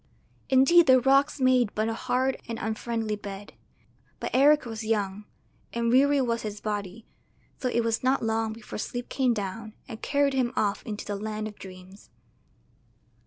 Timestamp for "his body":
6.41-7.05